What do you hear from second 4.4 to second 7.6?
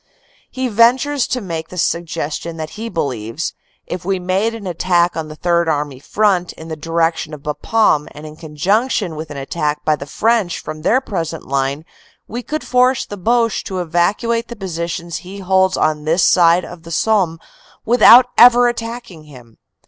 an attack on the Third Army front in the direction of